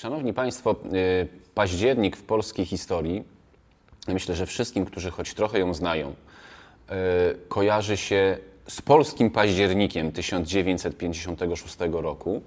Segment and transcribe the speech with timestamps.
[0.00, 3.24] Szanowni Państwo, y, październik w polskiej historii,
[4.08, 6.14] myślę, że wszystkim, którzy choć trochę ją znają, y,
[7.48, 12.42] kojarzy się z polskim październikiem 1956 roku,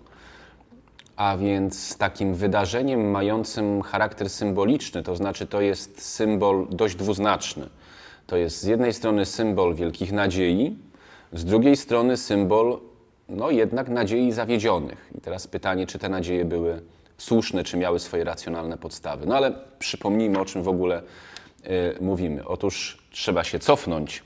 [1.16, 7.70] a więc z takim wydarzeniem mającym charakter symboliczny, to znaczy to jest symbol dość dwuznaczny.
[8.28, 10.78] To jest z jednej strony symbol wielkich nadziei,
[11.34, 12.80] z drugiej strony symbol
[13.30, 15.12] no jednak nadziei zawiedzionych.
[15.18, 16.82] I teraz pytanie, czy te nadzieje były
[17.18, 19.26] słuszne, czy miały swoje racjonalne podstawy.
[19.26, 21.04] No ale przypomnijmy, o czym w ogóle y,
[22.02, 22.48] mówimy.
[22.48, 24.24] Otóż trzeba się cofnąć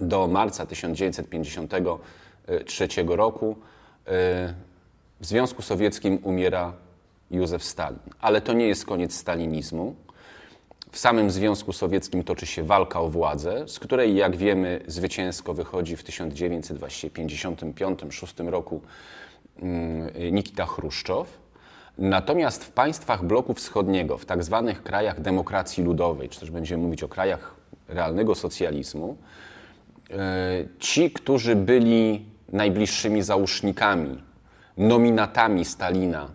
[0.00, 3.50] do marca 1953 roku.
[3.50, 3.54] Y,
[5.20, 6.72] w Związku Sowieckim umiera
[7.30, 7.98] Józef Stalin.
[8.20, 9.94] Ale to nie jest koniec stalinizmu.
[10.92, 15.96] W samym Związku Sowieckim toczy się walka o władzę, z której, jak wiemy, zwycięsko wychodzi
[15.96, 18.80] w 1955-1956 roku
[19.62, 21.39] mm, Nikita Chruszczow.
[22.00, 27.02] Natomiast w państwach bloku wschodniego, w tak zwanych krajach demokracji ludowej, czy też będziemy mówić
[27.02, 27.54] o krajach
[27.88, 29.16] realnego socjalizmu,
[30.10, 30.16] e,
[30.78, 34.22] ci, którzy byli najbliższymi załóżnikami,
[34.76, 36.28] nominatami Stalina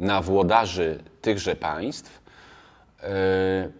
[0.00, 2.22] na włodarzy tychże państw,
[3.02, 3.08] e,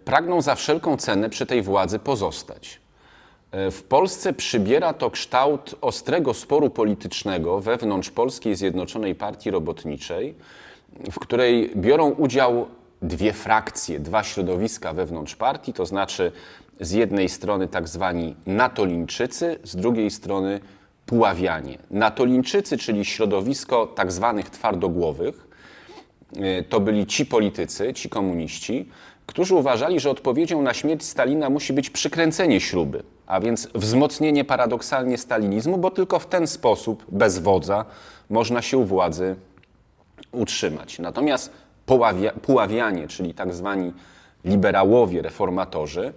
[0.05, 2.79] pragną za wszelką cenę przy tej władzy pozostać.
[3.51, 10.35] E, w Polsce przybiera to kształt ostrego sporu politycznego wewnątrz Polskiej Zjednoczonej Partii Robotniczej,
[11.11, 12.67] w której biorą udział
[13.01, 16.31] dwie frakcje, dwa środowiska wewnątrz partii, to znaczy
[16.79, 20.59] z jednej strony tak zwani natolińczycy, z drugiej strony
[21.05, 21.77] Puławianie.
[21.91, 25.47] Natolińczycy, czyli środowisko tak zwanych twardogłowych,
[26.37, 28.89] y, to byli ci politycy, ci komuniści,
[29.25, 35.17] którzy uważali, że odpowiedzią na śmierć Stalina musi być przykręcenie śruby, a więc wzmocnienie paradoksalnie
[35.17, 37.85] stalinizmu, bo tylko w ten sposób, bez wodza,
[38.29, 39.35] można się u władzy
[40.31, 40.99] utrzymać.
[40.99, 41.51] Natomiast
[42.41, 43.93] Puławianie, czyli tak zwani
[44.45, 46.13] liberałowie, reformatorzy,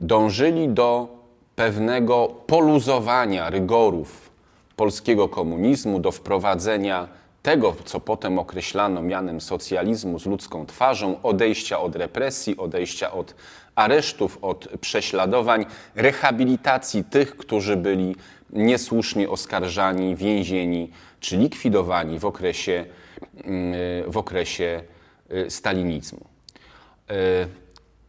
[0.00, 1.08] dążyli do
[1.56, 4.30] pewnego poluzowania rygorów
[4.76, 7.08] polskiego komunizmu, do wprowadzenia
[7.42, 13.34] tego, co potem określano mianem socjalizmu z ludzką twarzą, odejścia od represji, odejścia od
[13.74, 18.16] aresztów, od prześladowań, rehabilitacji tych, którzy byli
[18.50, 20.90] niesłusznie oskarżani, więzieni
[21.20, 22.84] czy likwidowani w okresie,
[23.44, 24.82] mm, w okresie
[25.32, 26.26] y, stalinizmu.
[27.10, 27.14] Y,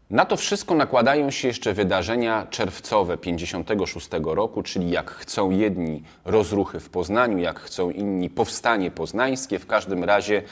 [0.10, 6.80] na to wszystko nakładają się jeszcze wydarzenia czerwcowe 56 roku, czyli jak chcą jedni rozruchy
[6.80, 9.60] w Poznaniu, jak chcą inni powstanie poznańskie.
[9.60, 10.44] W każdym razie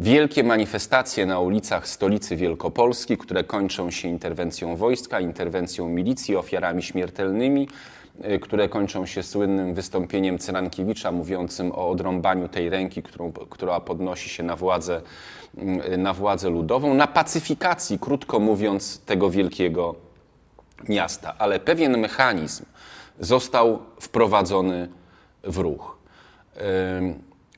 [0.00, 7.68] wielkie manifestacje na ulicach stolicy Wielkopolski, które kończą się interwencją wojska, interwencją milicji, ofiarami śmiertelnymi,
[8.24, 14.28] y, które kończą się słynnym wystąpieniem Cyrankiewicza mówiącym o odrąbaniu tej ręki, którą, która podnosi
[14.28, 15.00] się na władzę
[15.58, 19.94] Mm, na władzę ludową, na pacyfikacji, krótko mówiąc, tego wielkiego
[20.88, 21.34] miasta.
[21.38, 22.64] Ale pewien mechanizm
[23.20, 24.88] został wprowadzony
[25.42, 25.98] w ruch.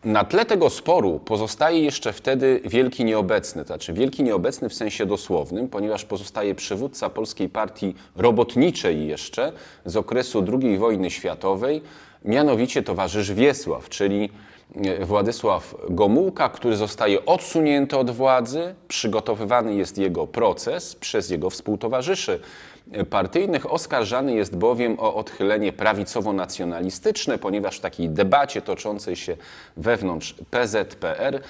[0.05, 5.07] Na tle tego sporu pozostaje jeszcze wtedy wielki nieobecny, to znaczy wielki nieobecny w sensie
[5.07, 9.53] dosłownym, ponieważ pozostaje przywódca polskiej partii robotniczej jeszcze
[9.85, 11.83] z okresu II wojny światowej,
[12.25, 14.29] mianowicie towarzysz Wiesław, czyli
[15.01, 18.75] Władysław Gomułka, który zostaje odsunięty od władzy.
[18.89, 22.41] Przygotowywany jest jego proces przez jego współtowarzyszy
[23.11, 23.73] partyjnych.
[23.73, 29.37] Oskarżany jest bowiem o odchylenie prawicowo-nacjonalistyczne, ponieważ w takiej debacie toczącej się
[29.77, 31.41] wewnątrz PZPR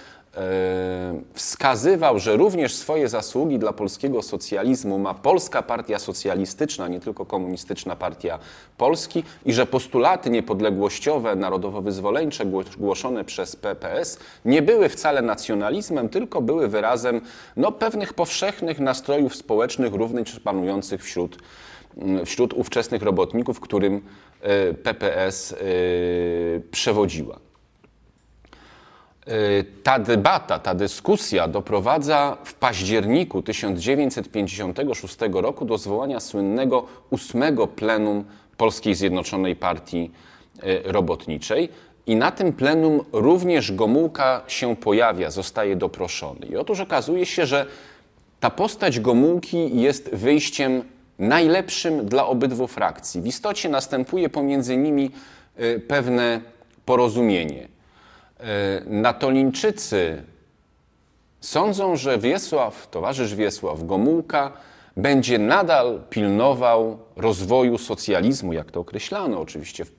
[1.35, 7.97] wskazywał, że również swoje zasługi dla polskiego socjalizmu ma Polska Partia Socjalistyczna, nie tylko Komunistyczna
[7.97, 8.39] Partia
[8.77, 12.45] Polski i że postulaty niepodległościowe, narodowo-wyzwoleńcze
[12.79, 17.21] głoszone przez PPS nie były wcale nacjonalizmem, tylko były wyrazem
[17.57, 21.39] no, pewnych powszechnych nastrojów społecznych, również panujących wśród,
[22.25, 24.03] wśród ówczesnych robotników, którym
[24.41, 25.57] e, PPS e,
[26.71, 27.52] przewodziła.
[29.29, 38.25] Y, ta debata, ta dyskusja doprowadza w październiku 1956 roku do zwołania słynnego ósmego plenum
[38.57, 40.11] Polskiej Zjednoczonej Partii
[40.65, 41.69] y, Robotniczej.
[42.07, 46.47] I na tym plenum również Gomułka się pojawia, zostaje doproszony.
[46.47, 47.67] I otóż okazuje się, że
[48.41, 50.83] ta postać Gomułki jest wyjściem
[51.19, 53.21] najlepszym dla obydwu frakcji.
[53.21, 55.11] W istocie następuje pomiędzy nimi
[55.61, 56.41] y, pewne
[56.85, 57.73] porozumienie.
[58.43, 60.23] E, Natolińczycy
[61.41, 64.53] sądzą, że Wiesław, towarzysz Wiesław Gomułka,
[64.97, 69.91] będzie nadal pilnował rozwoju socjalizmu, jak to określano oczywiście w,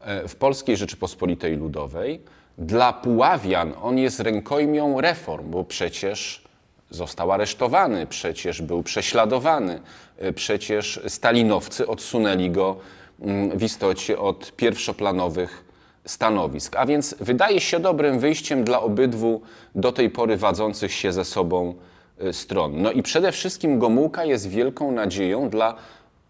[0.00, 2.20] e, w Polskiej Rzeczypospolitej Ludowej.
[2.58, 6.44] Dla Puławian on jest rękojmią reform, bo przecież
[6.90, 9.80] został aresztowany, przecież był prześladowany,
[10.18, 12.76] e, przecież stalinowcy odsunęli go
[13.20, 15.71] mm, w istocie od pierwszoplanowych
[16.06, 16.76] stanowisk.
[16.76, 19.40] A więc wydaje się dobrym wyjściem dla obydwu
[19.74, 21.74] do tej pory wadzących się ze sobą
[22.18, 22.82] e, stron.
[22.82, 25.74] No i przede wszystkim Gomułka jest wielką nadzieją dla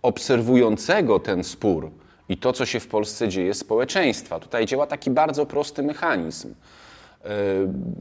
[0.02, 1.90] obserwującego ten spór
[2.28, 4.40] i to, co się w Polsce dzieje, społeczeństwa.
[4.40, 6.54] Tutaj działa taki bardzo prosty mechanizm.
[7.24, 7.28] E,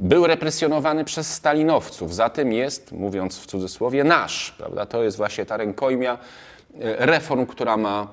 [0.01, 4.51] był represjonowany przez stalinowców, zatem jest, mówiąc w cudzysłowie, nasz.
[4.57, 4.85] Prawda?
[4.85, 8.07] To jest właśnie ta rękojmia e, reform, która ma,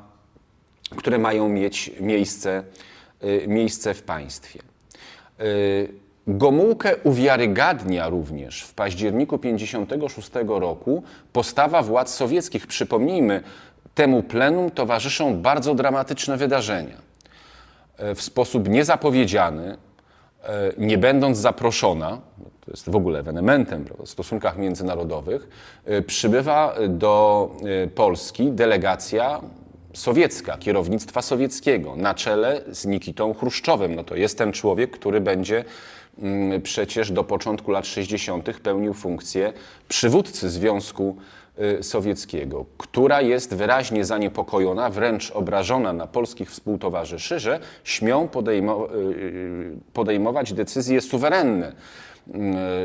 [0.96, 2.62] które mają mieć miejsce,
[3.46, 4.60] miejsce w państwie.
[6.26, 12.66] Gomułkę uwiarygadnia również w październiku 1956 roku postawa władz sowieckich.
[12.66, 13.42] Przypomnijmy,
[13.98, 16.96] Temu plenum towarzyszą bardzo dramatyczne wydarzenia.
[17.96, 19.76] E, w sposób niezapowiedziany,
[20.78, 22.20] nie będąc zaproszona,
[22.60, 25.48] to jest w ogóle ewenementem w stosunkach międzynarodowych,
[26.06, 27.50] przybywa do
[27.94, 29.40] Polski delegacja
[29.92, 33.94] sowiecka, kierownictwa sowieckiego, na czele z Nikitą Chruszczowem.
[33.94, 35.64] No to jest ten człowiek, który będzie
[36.22, 38.60] mm, przecież do początku lat 60.
[38.60, 39.52] pełnił funkcję
[39.88, 41.16] przywódcy Związku
[41.60, 48.98] Y, sowieckiego, która jest wyraźnie zaniepokojona, wręcz obrażona na polskich współtowarzyszy, że śmią podejmo y,
[48.98, 51.72] y, podejmować decyzje suwerenne,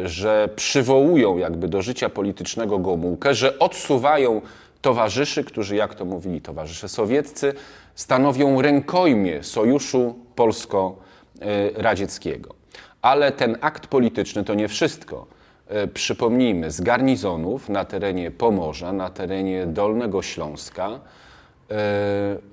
[0.06, 4.42] że przywołują jakby do życia politycznego Gomułkę, że odsuwają
[4.84, 7.54] towarzyszy, którzy, jak to mówili towarzysze sowieccy,
[7.96, 12.54] stanowią rękojmie Sojuszu Polsko-Radzieckiego.
[13.02, 15.28] Ale ten akt polityczny to nie wszystko.
[15.68, 21.00] E, przypomnijmy, z garnizonów na terenie Pomorza, na terenie Dolnego Śląska e,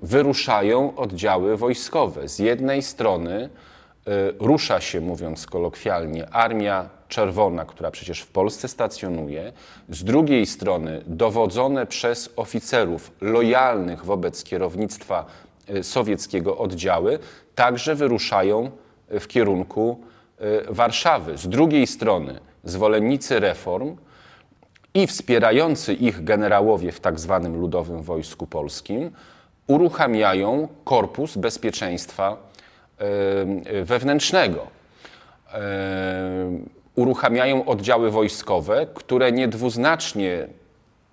[0.02, 2.28] wyruszają oddziały wojskowe.
[2.28, 3.50] Z jednej strony
[4.38, 9.52] rusza się, mówiąc kolokwialnie, Armia Czerwona, która przecież w Polsce stacjonuje,
[9.88, 15.26] z drugiej strony dowodzone przez oficerów lojalnych wobec kierownictwa
[15.82, 17.18] sowieckiego oddziały,
[17.54, 18.70] także wyruszają
[19.08, 20.00] w kierunku
[20.68, 21.38] Warszawy.
[21.38, 23.96] Z drugiej strony zwolennicy reform
[24.94, 29.10] i wspierający ich generałowie w tak zwanym Ludowym Wojsku Polskim
[29.66, 32.50] uruchamiają Korpus Bezpieczeństwa
[33.82, 34.66] Wewnętrznego.
[36.94, 40.46] Uruchamiają oddziały wojskowe, które niedwuznacznie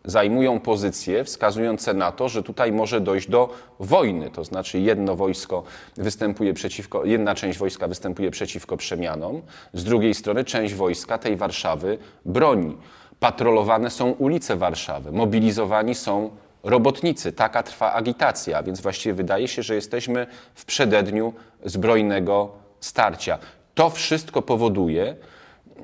[0.06, 3.50] zajmują pozycje wskazujące na to, że tutaj może dojść do
[3.80, 4.30] wojny.
[4.30, 5.64] To znaczy jedno wojsko
[5.98, 9.42] występuje przeciwko, jedna część wojska występuje przeciwko przemianom,
[9.74, 12.78] z drugiej strony część wojska tej Warszawy broni.
[13.20, 16.30] Patrolowane są ulice Warszawy, mobilizowani są
[16.64, 17.32] robotnicy.
[17.32, 21.34] Taka trwa agitacja, więc właściwie wydaje się, że jesteśmy w przededniu
[21.66, 23.40] zbrojnego starcia.
[23.76, 25.16] To wszystko powoduje,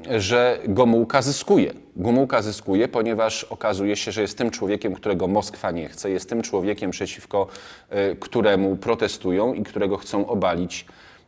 [0.10, 1.74] że Gomułka zyskuje.
[1.96, 6.42] Gomułka zyskuje, ponieważ okazuje się, że jest tym człowiekiem, którego Moskwa nie chce, jest tym
[6.42, 7.48] człowiekiem, przeciwko
[7.90, 10.86] e, któremu protestują i którego chcą obalić,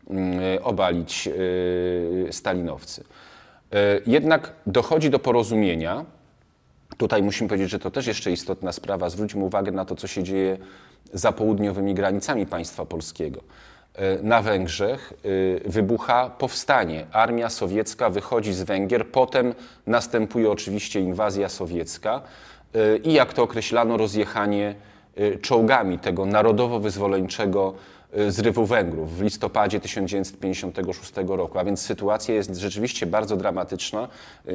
[0.09, 3.03] mm, obalić e, stalinowcy.
[3.73, 6.05] E, jednak dochodzi do porozumienia.
[6.97, 9.09] Tutaj musimy powiedzieć, że to też jeszcze istotna sprawa.
[9.09, 10.57] Zwróćmy uwagę na to, co się dzieje
[11.13, 13.41] za południowymi granicami państwa polskiego.
[13.95, 15.13] E, na Węgrzech
[15.65, 17.05] e, wybucha powstanie.
[17.11, 19.53] Armia sowiecka wychodzi z Węgier, potem
[19.87, 22.21] następuje oczywiście inwazja sowiecka
[22.75, 24.75] e, i jak to określano, rozjechanie
[25.41, 27.73] czołgami tego narodowo-wyzwoleńczego
[28.27, 31.59] zrywu Węgrów w listopadzie 1956 roku.
[31.59, 34.07] A więc sytuacja jest rzeczywiście bardzo dramatyczna,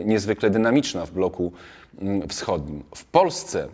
[0.04, 1.52] niezwykle dynamiczna w bloku
[2.00, 2.82] mm, wschodnim.
[2.94, 3.68] W Polsce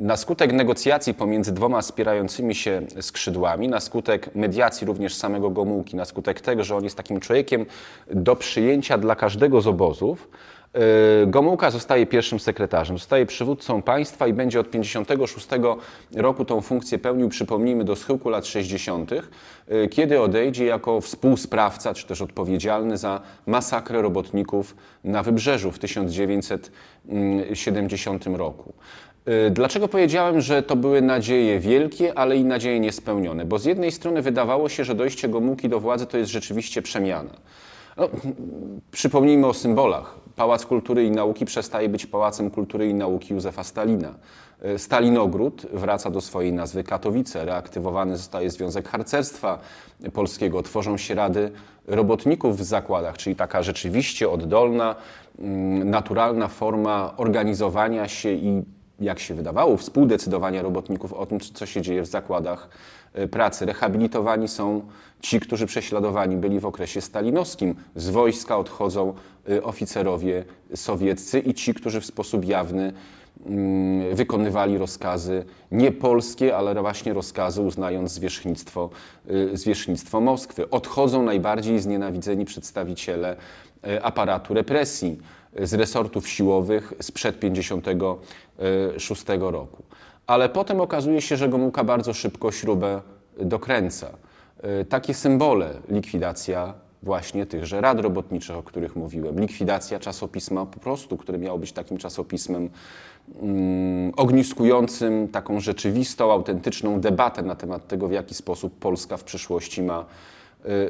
[0.00, 6.04] na skutek negocjacji pomiędzy dwoma spierającymi się skrzydłami, na skutek mediacji również samego Gomułki, na
[6.04, 7.66] skutek tego, że on jest takim człowiekiem
[8.10, 10.61] do przyjęcia dla każdego z obozów, y,
[11.26, 15.48] Gomułka zostaje pierwszym sekretarzem, zostaje przywódcą państwa i będzie od 1956
[16.16, 19.22] roku tą funkcję pełnił, przypomnijmy, do schyłku lat 60., y,
[19.90, 28.72] kiedy odejdzie jako współsprawca, czy też odpowiedzialny za masakrę robotników na Wybrzeżu w 1970 roku.
[29.28, 33.44] Y, dlaczego powiedziałem, że to były nadzieje wielkie, ale i nadzieje niespełnione?
[33.44, 37.30] Bo z jednej strony wydawało się, że dojście Gomułki do władzy to jest rzeczywiście przemiana.
[37.96, 38.08] No,
[38.90, 40.21] przypomnijmy o symbolach.
[40.42, 44.14] Pałac Kultury i Nauki przestaje być Pałacem Kultury i Nauki Józefa Stalina.
[44.64, 47.44] Y, Stalinogród wraca do swojej nazwy Katowice.
[47.44, 49.58] Reaktywowany zostaje Związek Harcerstwa
[50.12, 50.62] Polskiego.
[50.62, 51.52] Tworzą się rady
[51.86, 54.94] robotników w zakładach, czyli taka rzeczywiście oddolna,
[55.38, 58.62] mm, naturalna forma organizowania się i
[59.00, 62.68] jak się wydawało, współdecydowania robotników o tym, co się dzieje w zakładach
[63.30, 63.66] pracy.
[63.66, 64.82] Rehabilitowani są
[65.22, 67.74] ci, którzy prześladowani byli w okresie stalinowskim.
[67.96, 69.14] Z wojska odchodzą
[69.48, 72.92] y, oficerowie sowieccy i ci, którzy w sposób jawny
[73.46, 78.90] mm, wykonywali rozkazy nie polskie, ale właśnie rozkazy uznając zwierzchnictwo,
[79.30, 80.70] y, zwierzchnictwo Moskwy.
[80.70, 83.36] Odchodzą najbardziej znienawidzeni przedstawiciele
[84.02, 85.18] aparatu represji
[85.60, 89.82] z resortów siłowych sprzed 1956 roku.
[90.26, 93.00] Ale potem okazuje się, że Gomułka bardzo szybko śrubę
[93.40, 94.10] dokręca.
[94.80, 101.16] Y, Takie symbole, likwidacja właśnie tychże rad robotniczych, o których mówiłem, likwidacja czasopisma po prostu,
[101.16, 102.70] które miało być takim czasopismem
[103.42, 109.82] mm, ogniskującym taką rzeczywistą, autentyczną debatę na temat tego, w jaki sposób Polska w przyszłości
[109.82, 110.04] ma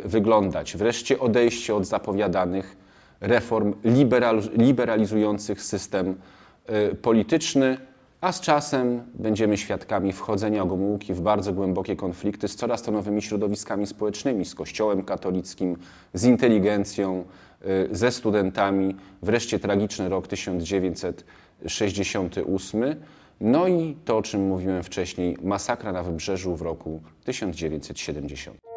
[0.05, 0.77] y, wyglądać.
[0.77, 2.77] Wreszcie odejście od zapowiadanych
[3.21, 6.15] reform liberal, liberalizujących system
[6.91, 7.77] y, polityczny,
[8.23, 13.23] a z czasem będziemy świadkami wchodzenia Gomułki w bardzo głębokie konflikty z coraz to nowymi
[13.23, 15.77] środowiskami społecznymi, z Kościołem katolickim,
[16.15, 17.25] z inteligencją,
[17.67, 18.97] y, ze studentami.
[19.23, 22.85] Wreszcie tragiczny rok 1968.
[23.41, 28.72] No i to, o czym mówiłem wcześniej, masakra na Wybrzeżu w roku 1970.